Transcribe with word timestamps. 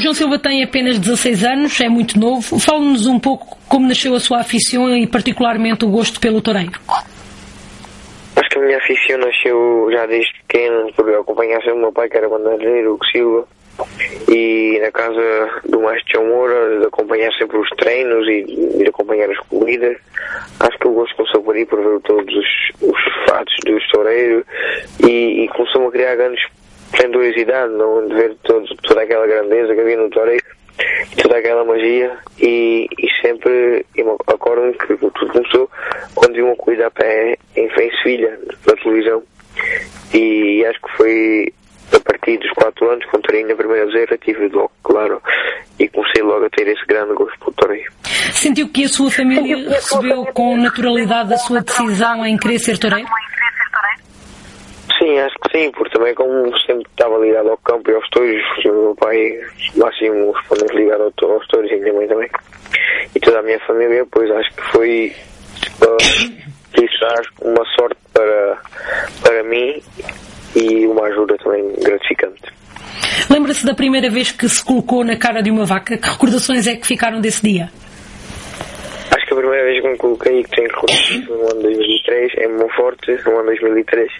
João 0.00 0.14
Silva 0.14 0.38
tem 0.38 0.64
apenas 0.64 0.98
16 0.98 1.44
anos, 1.44 1.80
é 1.80 1.88
muito 1.88 2.18
novo. 2.18 2.58
Fale-nos 2.58 3.06
um 3.06 3.18
pouco 3.18 3.58
como 3.68 3.86
nasceu 3.86 4.14
a 4.14 4.20
sua 4.20 4.40
afição 4.40 4.96
e 4.96 5.06
particularmente 5.06 5.84
o 5.84 5.88
gosto 5.88 6.18
pelo 6.18 6.40
toureiro. 6.40 6.72
Acho 8.36 8.48
que 8.48 8.58
a 8.58 8.62
minha 8.62 8.78
afição 8.78 9.18
nasceu 9.18 9.88
já 9.92 10.06
desde 10.06 10.32
pequeno, 10.46 10.90
porque 10.96 11.12
eu 11.12 11.20
acompanhava 11.20 11.60
sempre 11.60 11.78
o 11.78 11.82
meu 11.82 11.92
pai, 11.92 12.08
que 12.08 12.16
era 12.16 12.28
bandeira, 12.28 12.90
o 12.90 12.98
Silva, 13.12 13.46
e 14.28 14.78
na 14.80 14.90
casa 14.90 15.60
do 15.66 15.80
João 16.12 16.26
Moura, 16.26 16.80
de 16.80 16.86
acompanhar 16.86 17.32
sempre 17.34 17.58
os 17.58 17.68
treinos 17.70 18.26
e 18.28 18.44
de 18.78 18.88
acompanhar 18.88 19.30
as 19.30 19.38
corridas. 19.48 19.96
Acho 20.60 20.78
que 20.78 20.88
o 20.88 20.92
gosto 20.92 21.16
começou 21.16 21.42
por 21.42 21.54
aí, 21.54 21.66
por 21.66 21.82
ver 21.82 22.00
todos 22.00 22.34
os, 22.34 22.88
os 22.88 22.98
fatos 23.28 23.54
do 23.66 23.76
estoureiro 23.76 24.44
e, 25.06 25.44
e 25.44 25.48
começou-me 25.48 25.88
a 25.88 25.90
criar 25.90 26.16
grandes 26.16 26.42
penduriosidade, 26.92 27.72
não 27.72 28.06
de 28.06 28.14
ver 28.14 28.36
todo, 28.42 28.66
toda 28.82 29.02
aquela 29.02 29.26
grandeza 29.26 29.74
que 29.74 29.80
havia 29.80 29.96
no 29.96 30.10
toureiro 30.10 30.44
toda 31.22 31.38
aquela 31.38 31.64
magia 31.64 32.16
e, 32.38 32.88
e 32.98 33.08
sempre 33.20 33.84
acordo-me 34.26 34.72
que 34.74 34.96
tudo 34.96 35.32
começou 35.32 35.70
quando 36.14 36.34
vi 36.34 36.42
uma 36.42 36.56
corrida 36.56 36.86
a 36.86 36.90
pé 36.90 37.36
em, 37.56 37.66
em 37.66 37.96
Sevilha, 38.02 38.38
na 38.66 38.74
televisão 38.76 39.22
e 40.14 40.64
acho 40.64 40.80
que 40.80 40.96
foi 40.96 41.52
a 41.94 42.00
partir 42.00 42.38
dos 42.38 42.50
4 42.52 42.88
anos, 42.88 43.04
quando 43.06 43.24
terei 43.24 43.44
na 43.44 43.54
primeira 43.54 43.90
zero, 43.90 44.16
tive 44.18 44.48
logo, 44.48 44.70
claro, 44.82 45.20
e 45.78 45.88
comecei 45.88 46.22
logo 46.22 46.44
a 46.44 46.50
ter 46.50 46.68
esse 46.68 46.86
grande 46.86 47.14
gosto 47.14 47.36
pelo 47.40 47.52
toureiro. 47.52 47.92
Sentiu 48.32 48.68
que 48.68 48.84
a 48.84 48.88
sua 48.88 49.10
família 49.10 49.68
recebeu 49.68 50.24
com 50.26 50.56
naturalidade 50.56 51.34
a 51.34 51.36
sua 51.36 51.60
decisão 51.60 52.24
em 52.24 52.36
querer 52.38 52.60
ser 52.60 52.78
toureiro? 52.78 53.08
Sim, 55.00 55.18
acho 55.18 55.34
que 55.36 55.58
sim, 55.58 55.70
porque 55.72 55.96
também 55.96 56.14
como 56.14 56.56
sempre 56.60 56.86
estava 56.90 57.16
ligado 57.18 57.48
ao 57.48 57.56
campo 57.58 57.90
e 57.90 57.94
aos 57.94 58.08
touros, 58.10 58.42
o 58.66 58.68
meu 58.68 58.94
pai 58.96 59.32
máximo 59.76 60.32
respondente 60.32 60.76
ligado 60.76 61.04
aos 61.04 61.46
touros 61.46 61.70
e 61.70 61.74
a 61.74 61.78
minha 61.78 61.94
mãe 61.94 62.06
também. 62.06 62.28
E 63.14 63.20
toda 63.20 63.38
a 63.38 63.42
minha 63.42 63.58
família, 63.60 64.06
pois 64.10 64.30
acho 64.30 64.54
que 64.54 64.62
foi 64.72 65.16
uh, 65.82 66.50
uma 67.40 67.64
sorte 67.76 67.96
para, 68.12 68.58
para 69.22 69.42
mim 69.44 69.80
e 70.54 70.86
uma 70.86 71.06
ajuda 71.06 71.36
também 71.38 71.72
gratificante. 71.82 72.42
Lembra-se 73.28 73.64
da 73.64 73.74
primeira 73.74 74.10
vez 74.10 74.32
que 74.32 74.48
se 74.48 74.64
colocou 74.64 75.04
na 75.04 75.16
cara 75.16 75.42
de 75.42 75.50
uma 75.50 75.64
vaca? 75.64 75.96
Que 75.96 76.08
recordações 76.08 76.66
é 76.66 76.76
que 76.76 76.86
ficaram 76.86 77.20
desse 77.20 77.42
dia? 77.42 77.70
Que 79.30 79.34
a 79.34 79.38
primeira 79.38 79.64
vez 79.64 79.80
que 79.80 79.88
me 79.88 79.96
coloquei, 79.96 80.42
que 80.42 80.50
tenho 80.50 80.68
recordações, 80.68 81.28
no 81.28 81.50
ano 81.52 81.62
2003, 81.62 82.32
em 82.34 82.48
Monforte, 82.48 83.12
no 83.24 83.38
ano 83.38 83.46
2003. 83.46 84.12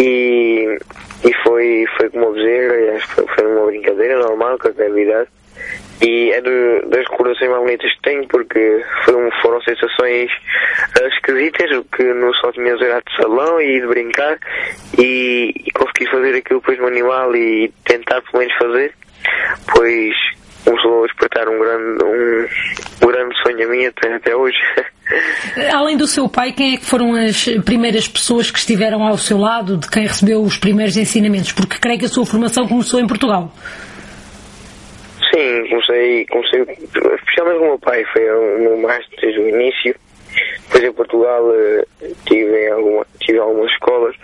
E, 0.00 0.78
e 1.24 1.32
foi, 1.44 1.86
foi 1.96 2.10
com 2.10 2.18
uma 2.18 2.32
bezerra, 2.32 2.96
acho 2.96 3.14
que 3.14 3.34
foi 3.34 3.46
uma 3.46 3.66
brincadeira 3.66 4.18
normal, 4.18 4.58
com 4.58 4.66
a 4.66 4.72
gravidade. 4.72 5.28
E 6.02 6.32
é 6.32 6.40
do, 6.40 6.88
das 6.88 7.08
recordações 7.08 7.50
mais 7.52 7.62
bonitas 7.62 7.92
que 7.92 8.02
tenho 8.02 8.26
porque 8.26 8.84
foram, 9.04 9.30
foram 9.40 9.62
sensações 9.62 10.28
uh, 11.00 11.06
esquisitas, 11.06 11.70
o 11.78 11.84
que 11.84 12.02
não 12.02 12.34
só 12.34 12.50
tinha 12.50 12.72
era 12.72 13.00
de 13.00 13.16
salão 13.16 13.60
e 13.60 13.80
de 13.80 13.86
brincar 13.86 14.40
e, 14.98 15.54
e 15.54 15.70
consegui 15.70 16.10
fazer 16.10 16.34
aquilo 16.34 16.58
depois 16.58 16.80
no 16.80 16.88
animal 16.88 17.34
e 17.36 17.72
tentar 17.84 18.20
pelo 18.22 18.40
menos 18.40 18.54
fazer, 18.58 18.92
pois 19.72 20.14
começou 20.64 21.04
a 21.04 21.06
despertar 21.06 21.48
um 21.48 21.58
grande, 21.60 22.04
um, 22.04 22.46
a 23.62 23.68
mim 23.68 23.86
até, 23.86 24.14
até 24.14 24.34
hoje. 24.36 24.56
Além 25.72 25.96
do 25.96 26.06
seu 26.06 26.28
pai, 26.28 26.52
quem 26.52 26.74
é 26.74 26.76
que 26.76 26.84
foram 26.84 27.14
as 27.14 27.44
primeiras 27.64 28.08
pessoas 28.08 28.50
que 28.50 28.58
estiveram 28.58 29.02
ao 29.02 29.16
seu 29.16 29.38
lado, 29.38 29.76
de 29.76 29.88
quem 29.88 30.02
recebeu 30.02 30.42
os 30.42 30.56
primeiros 30.56 30.96
ensinamentos? 30.96 31.52
Porque 31.52 31.78
creio 31.78 31.98
que 31.98 32.06
a 32.06 32.08
sua 32.08 32.26
formação 32.26 32.66
começou 32.66 33.00
em 33.00 33.06
Portugal. 33.06 33.52
Sim, 35.32 35.68
comecei, 35.68 36.26
comecei 36.26 36.62
especialmente 36.62 37.58
com 37.58 37.64
o 37.64 37.68
meu 37.68 37.78
pai, 37.78 38.04
foi 38.12 38.22
o 38.30 38.58
meu 38.58 38.76
mestre 38.78 39.16
desde 39.20 39.40
o 39.40 39.48
início. 39.48 39.94
Depois 40.66 40.84
em 40.84 40.92
Portugal 40.92 41.44
uh, 41.44 42.14
tive, 42.26 42.68
alguma, 42.70 43.06
tive 43.20 43.38
algumas 43.38 43.70
escolas, 43.72 44.14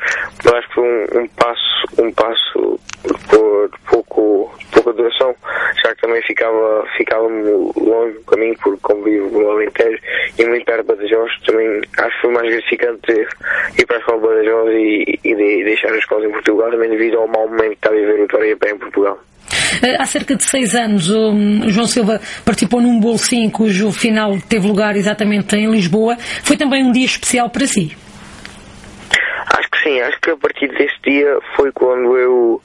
mas 0.45 0.55
acho 0.55 0.69
que 0.69 0.75
foi 0.75 0.85
um, 0.85 1.21
um 1.21 1.29
passo, 1.29 1.87
um 1.99 2.13
passo 2.13 2.81
por 3.29 3.71
pouco, 3.89 4.55
pouca 4.73 4.93
duração, 4.93 5.35
já 5.83 5.95
que 5.95 6.03
também 6.03 6.23
ficava, 6.23 6.85
ficava 6.97 7.23
longe 7.23 8.19
do 8.19 8.25
caminho, 8.27 8.57
porque 8.63 8.81
como 8.83 9.05
vivo 9.05 9.41
no 9.41 9.51
Alentejo 9.51 9.99
e 10.39 10.42
muito 10.53 10.65
perto 10.67 10.83
de 10.83 10.89
Badajoz, 10.89 11.33
também 11.47 11.81
acho 11.99 12.15
que 12.17 12.21
foi 12.21 12.33
mais 12.33 12.51
gratificante 12.51 13.13
ir 13.79 13.87
para 13.87 13.97
a 13.97 14.01
escola 14.01 14.21
de 14.21 14.27
Badajoz 14.27 14.71
e, 14.75 15.19
e, 15.25 15.35
de, 15.35 15.65
deixar 15.65 15.89
as 15.89 15.99
escolas 15.99 16.25
em 16.25 16.33
Portugal, 16.33 16.71
também 16.71 16.91
devido 16.91 17.19
ao 17.19 17.29
mau 17.29 17.49
momento 17.49 17.71
que 17.71 17.75
está 17.75 17.89
a 17.89 17.93
viver 17.93 18.23
o 18.23 18.59
Pé 18.59 18.71
em 18.71 18.79
Portugal. 18.79 19.19
Eh, 19.83 19.97
há 19.99 20.05
cerca 20.05 20.37
de 20.37 20.45
seis 20.45 20.75
anos, 20.75 21.11
o 21.11 21.69
João 21.69 21.87
Silva 21.87 22.21
participou 22.45 22.81
num 22.81 23.01
bolsinho 23.01 23.51
cujo 23.51 23.91
final 23.91 24.39
teve 24.49 24.67
lugar 24.67 24.97
exatamente 24.97 25.57
em 25.57 25.71
Lisboa. 25.71 26.17
Foi 26.43 26.57
também 26.57 26.85
um 26.85 26.93
dia 26.93 27.07
especial 27.07 27.51
para 27.51 27.67
si? 27.67 27.97
Acho 29.47 29.71
que 29.71 29.79
sim, 29.83 30.01
acho 30.01 30.21
que 30.21 30.31
a 30.31 30.37
partir 30.37 30.69
desse 30.69 30.97
dia 31.05 31.39
foi 31.57 31.73
quando 31.73 32.17
eu 32.17 32.63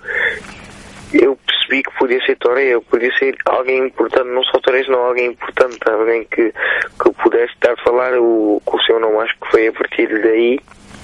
eu 1.14 1.38
percebi 1.68 1.84
que 1.84 1.92
podia 1.98 2.26
ser 2.26 2.38
Toreia, 2.38 2.82
podia 2.82 3.12
ser 3.18 3.36
alguém 3.46 3.86
importante, 3.86 4.30
não 4.30 4.44
só 4.44 4.60
Toreia, 4.60 4.86
não 4.88 5.00
alguém 5.00 5.28
importante, 5.28 5.78
alguém 5.86 6.26
que, 6.26 6.52
que 6.52 7.12
pudesse 7.22 7.54
estar 7.54 7.74
a 7.74 7.84
falar 7.84 8.14
o, 8.18 8.62
com 8.66 8.78
o 8.78 8.82
seu 8.84 9.00
nome. 9.00 9.18
Acho 9.18 9.34
que 9.40 9.52
foi 9.52 9.68
a 9.68 9.74
partir 9.74 10.08
daí, 10.22 10.60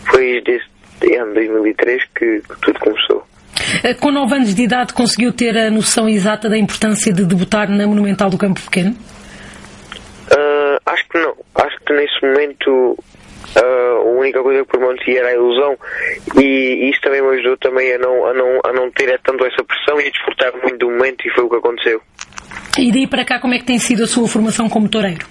foi 0.09 0.41
desde 0.41 1.17
ano 1.17 1.33
2003 1.33 2.03
que, 2.15 2.41
que 2.41 2.61
tudo 2.61 2.79
começou. 2.79 3.27
Eh, 3.83 3.93
com 3.93 4.11
9 4.11 4.35
anos 4.35 4.55
de 4.55 4.63
idade 4.63 4.93
conseguiu 4.93 5.33
ter 5.33 5.57
a 5.57 5.69
noção 5.69 6.07
exata 6.07 6.49
da 6.49 6.57
importância 6.57 7.13
de 7.13 7.25
debutar 7.25 7.69
na 7.69 7.85
Monumental 7.85 8.29
do 8.29 8.37
Campo 8.37 8.61
Pequeno? 8.61 8.91
Uh, 10.31 10.79
acho 10.85 11.07
que 11.09 11.19
não. 11.19 11.35
Acho 11.55 11.77
que 11.85 11.93
nesse 11.93 12.25
momento 12.25 12.97
única 14.23 14.41
coisa 14.41 14.63
que 14.63 14.71
permanecia 14.71 15.19
era 15.19 15.29
a 15.29 15.33
ilusão 15.33 15.77
e 16.35 16.89
isso 16.89 17.01
também 17.01 17.21
me 17.21 17.29
ajudou 17.35 17.57
também 17.57 17.93
a 17.93 17.97
não, 17.99 18.25
a 18.25 18.33
não, 18.33 18.59
a 18.63 18.73
não 18.73 18.91
ter 18.91 19.19
tanto 19.23 19.45
essa 19.45 19.63
pressão 19.63 19.99
e 19.99 20.07
a 20.07 20.09
desfrutar 20.09 20.51
muito 20.61 20.77
do 20.77 20.89
momento 20.89 21.27
e 21.27 21.29
foi 21.31 21.43
o 21.43 21.49
que 21.49 21.55
aconteceu. 21.57 22.01
E 22.77 22.91
daí 22.91 23.07
para 23.07 23.25
cá 23.25 23.39
como 23.39 23.53
é 23.53 23.59
que 23.59 23.65
tem 23.65 23.77
sido 23.77 24.03
a 24.03 24.07
sua 24.07 24.27
formação 24.27 24.67
como 24.69 24.89
toureiro? 24.89 25.25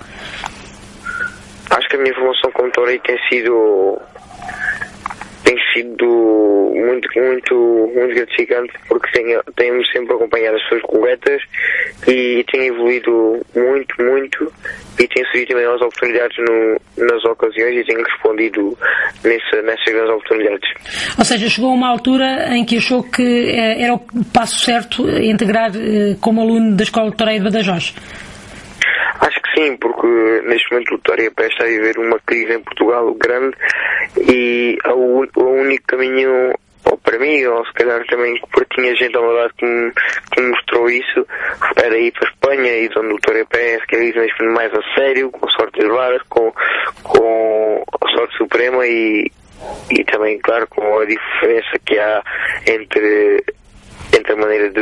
Acho 1.70 1.88
que 1.88 1.97
a 1.97 1.98
minha 1.98 2.14
formação 2.14 2.50
como 2.53 2.70
toureiro 2.70 3.03
tem 3.03 3.19
sido 3.28 4.00
tem 5.44 5.56
sido 5.72 6.06
muito, 6.92 7.08
muito, 7.20 7.92
muito 7.94 8.14
gratificante 8.14 8.72
porque 8.88 9.10
tenho, 9.12 9.42
tenho 9.56 9.84
sempre 9.86 10.14
acompanhado 10.14 10.56
as 10.56 10.62
pessoas 10.64 10.82
corretas 10.82 11.42
e 12.06 12.44
tenho 12.50 12.75
evoluído 12.75 13.41
muito, 13.54 14.03
muito 14.03 14.53
e 14.98 15.08
tenho 15.08 15.26
surgido 15.26 15.48
também 15.48 15.66
as 15.66 15.80
oportunidades 15.80 16.36
no, 16.38 17.06
nas 17.06 17.25
ocasiões 17.25 17.78
e 17.78 17.84
tenho 17.84 18.04
respondido 18.04 18.78
nessa, 19.25 19.62
nessas 19.62 19.86
grandes 19.86 20.10
oportunidades. 20.10 20.70
Ou 21.19 21.25
seja, 21.25 21.48
chegou 21.48 21.70
a 21.70 21.75
uma 21.75 21.88
altura 21.88 22.54
em 22.54 22.64
que 22.64 22.76
achou 22.76 23.03
que 23.03 23.22
eh, 23.22 23.82
era 23.82 23.94
o 23.94 24.00
passo 24.32 24.60
certo 24.60 25.09
integrar 25.09 25.70
eh, 25.74 26.16
como 26.20 26.42
aluno 26.42 26.76
da 26.76 26.82
Escola 26.82 27.10
de 27.10 27.16
Toreia 27.16 27.38
de 27.38 27.44
Badajoz? 27.44 27.94
Acho 29.20 29.41
que 29.41 29.60
sim, 29.60 29.76
porque 29.76 30.06
neste 30.47 30.70
momento 30.70 30.94
o 30.94 30.97
Vitória 30.97 31.30
Pé 31.30 31.47
está 31.47 31.64
a 31.64 31.69
viver 31.69 31.97
uma 31.98 32.19
crise 32.26 32.54
em 32.54 32.60
Portugal 32.60 33.14
grande 33.14 33.56
e 34.19 34.76
o 34.86 35.42
único 35.42 35.86
caminho 35.86 36.53
ou 36.92 36.98
para 36.98 37.19
mim, 37.19 37.42
ou 37.47 37.64
se 37.64 37.72
calhar 37.72 38.04
também 38.06 38.38
porque 38.53 38.75
tinha 38.75 38.94
gente 38.94 39.16
ao 39.16 39.22
meu 39.22 39.32
lado 39.32 39.54
que 39.56 39.64
me, 39.64 39.91
que 40.30 40.41
me 40.41 40.50
mostrou 40.50 40.91
isso, 40.91 41.26
era 41.82 41.97
ir 41.97 42.12
para 42.12 42.28
a 42.28 42.30
Espanha 42.30 42.76
e 42.76 42.91
onde 42.97 43.12
o 43.12 43.16
Vitória 43.16 43.47
Pé 43.47 43.78
se 43.80 43.86
calhar 43.86 44.53
mais 44.53 44.70
a 44.75 44.94
sério, 44.94 45.30
com 45.30 45.48
sorte 45.48 45.80
de 45.80 45.88
varas, 45.88 46.22
com, 46.28 46.53
com 47.03 47.84
a 48.03 48.08
sorte 48.10 48.36
suprema 48.36 48.86
e, 48.86 49.30
e 49.91 50.04
também, 50.04 50.38
claro, 50.41 50.66
com 50.69 50.98
a 50.98 51.06
diferença 51.06 51.78
que 51.84 51.98
há 51.98 52.22
entre 52.66 53.42
entre 54.16 54.32
a 54.32 54.36
maneira 54.36 54.70
de 54.70 54.80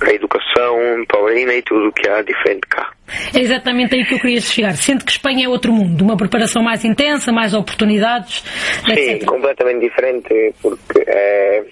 a 0.00 0.12
educação 0.12 1.04
taurina 1.08 1.54
e 1.54 1.62
tudo 1.62 1.88
o 1.88 1.92
que 1.92 2.08
há 2.08 2.22
diferente 2.22 2.66
cá. 2.68 2.92
É 3.34 3.40
exatamente 3.40 3.94
aí 3.94 4.04
que 4.04 4.14
eu 4.14 4.18
queria 4.18 4.40
chegar. 4.40 4.74
Sente 4.74 5.04
que 5.04 5.12
Espanha 5.12 5.46
é 5.46 5.48
outro 5.48 5.72
mundo, 5.72 6.02
uma 6.02 6.16
preparação 6.16 6.62
mais 6.62 6.84
intensa, 6.84 7.32
mais 7.32 7.54
oportunidades, 7.54 8.44
Sim, 8.84 8.92
etc. 8.92 9.24
completamente 9.24 9.80
diferente, 9.80 10.54
porque 10.60 11.04
é, 11.06 11.64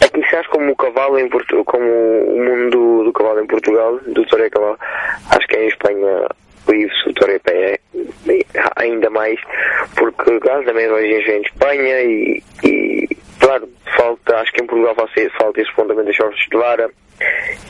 é 0.00 0.08
quizás 0.08 0.46
como 0.48 0.72
o 0.72 0.76
cavalo 0.76 1.18
em 1.18 1.28
como 1.64 1.84
o 1.84 2.44
mundo 2.44 3.04
do 3.04 3.12
cavalo 3.12 3.40
em 3.40 3.46
Portugal, 3.46 3.98
do 4.06 4.24
Toré 4.26 4.50
Cavalo, 4.50 4.78
acho 5.30 5.46
que 5.48 5.56
em 5.56 5.68
Espanha 5.68 6.28
vive-se 6.68 7.08
o 7.08 7.14
Toré 7.14 7.38
Pé 7.38 7.78
ainda 8.76 9.08
mais, 9.10 9.38
porque 9.96 10.38
claro, 10.40 10.64
também 10.64 10.90
hoje 10.90 11.30
em 11.30 11.42
Espanha 11.42 12.02
e, 12.02 12.42
e 12.64 13.08
claro, 13.40 13.68
acho 14.36 14.52
que 14.52 14.62
em 14.62 14.66
Portugal 14.66 14.94
falta 15.38 15.60
esse 15.60 15.74
ponto 15.74 15.88
também 15.88 16.04
das 16.04 16.16
Jorge 16.16 16.48
de 16.50 16.56
Lara. 16.56 16.90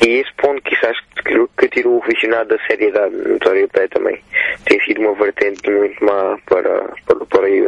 E 0.05 0.09
esse 0.09 0.35
ponto 0.37 0.61
que 0.63 0.75
acho 0.75 1.01
que, 1.25 1.47
que 1.57 1.69
tirou 1.69 1.99
o 1.99 2.03
aficionado 2.03 2.49
da 2.49 2.67
seriedade 2.67 3.15
no 3.15 3.39
Torreio 3.39 3.69
Pé 3.69 3.87
também. 3.89 4.19
Tem 4.65 4.81
sido 4.85 5.01
uma 5.01 5.15
vertente 5.15 5.71
muito 5.71 6.05
má 6.05 6.37
para, 6.47 6.93
para 7.07 7.23
o 7.23 7.27
Torreio 7.27 7.67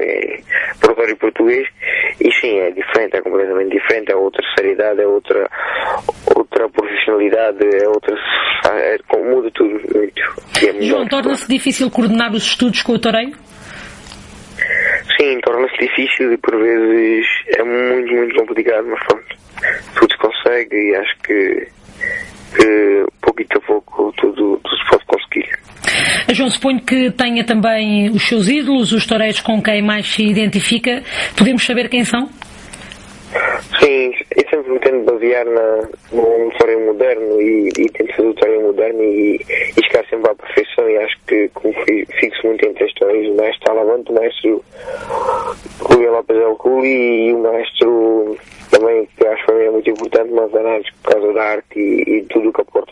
para 0.80 0.92
o 0.92 0.94
Torreio 0.96 1.16
português. 1.16 1.68
E 2.20 2.32
sim, 2.32 2.58
é 2.58 2.70
diferente, 2.72 3.16
é 3.16 3.20
completamente 3.20 3.70
diferente, 3.70 4.10
é 4.10 4.16
outra 4.16 4.42
seriedade, 4.56 5.00
é 5.00 5.06
outra, 5.06 5.48
outra 6.34 6.68
profissionalidade, 6.68 7.58
é 7.64 7.88
outra. 7.88 8.16
É, 8.64 8.98
muda 9.18 9.50
tudo 9.52 9.80
muito. 9.94 10.20
É 10.66 10.82
João, 10.82 11.06
torna-se 11.06 11.48
difícil 11.48 11.90
coordenar 11.90 12.32
os 12.32 12.42
estudos 12.42 12.82
com 12.82 12.92
o 12.92 12.98
Torreio? 12.98 13.32
Sim, 15.16 15.40
torna-se 15.40 15.76
difícil 15.78 16.32
e 16.32 16.36
por 16.38 16.56
vezes 16.56 17.26
é 17.56 17.62
muito, 17.64 18.12
muito 18.12 18.34
complicado, 18.36 18.86
mas 18.88 19.00
pronto, 19.06 19.36
tudo 19.94 20.12
se 20.12 20.18
consegue 20.18 20.76
e 20.76 20.94
acho 20.96 21.18
que, 21.22 21.68
que 22.56 23.04
pouquinho 23.20 23.48
a 23.56 23.60
pouco 23.60 24.12
tudo, 24.16 24.60
tudo 24.62 24.76
se 24.76 24.90
pode 24.90 25.04
conseguir. 25.06 25.58
A 26.28 26.32
João, 26.32 26.50
suponho 26.50 26.80
que 26.80 27.10
tenha 27.10 27.44
também 27.44 28.10
os 28.10 28.28
seus 28.28 28.48
ídolos, 28.48 28.92
os 28.92 29.06
toureiros 29.06 29.40
com 29.40 29.62
quem 29.62 29.82
mais 29.82 30.06
se 30.06 30.22
identifica. 30.22 31.02
Podemos 31.36 31.64
saber 31.64 31.88
quem 31.88 32.04
são? 32.04 32.28
Sim, 33.80 34.12
eu 34.36 34.44
sempre 34.50 34.72
me 34.72 34.78
tento 34.80 35.04
basear 35.04 35.46
na, 35.46 35.88
no 36.12 36.50
torneio 36.58 36.86
moderno 36.86 37.40
e, 37.40 37.68
e 37.68 37.88
tento 37.90 38.16
fazer 38.16 38.28
o 38.28 38.34
torneio 38.34 38.62
moderno 38.62 39.02
e, 39.04 39.36
e 39.76 39.84
chegar 39.84 40.04
sempre 40.08 40.30
à 40.30 40.34
perfeição. 40.34 40.90
E 40.90 40.96
acho 40.96 41.16
que 41.26 41.48
como 41.54 41.72
fixo 41.74 42.46
muito 42.46 42.66
entre 42.66 42.84
as 42.84 42.92
torneios, 42.94 43.28
o 43.28 43.34
mestre 43.34 43.64
Talavante, 43.64 44.10
o 44.10 44.14
mestre 44.14 44.60
Julio 45.90 46.12
Lopes 46.12 46.36
Alculi 46.38 47.28
e 47.28 47.34
o 47.34 47.38
mestre 47.38 47.88
também 48.70 49.08
que 49.16 49.26
acho 49.26 49.46
que 49.46 49.52
é 49.52 49.70
muito 49.70 49.90
importante, 49.90 50.30
mas 50.32 50.54
Anades 50.54 50.90
por 51.02 51.12
causa 51.12 51.32
da 51.32 51.42
arte 51.42 51.78
e, 51.78 52.18
e 52.18 52.22
tudo 52.24 52.48
o 52.48 52.52
que 52.52 52.60
aporta 52.60 52.87